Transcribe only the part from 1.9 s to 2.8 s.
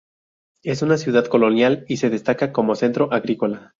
se destaca como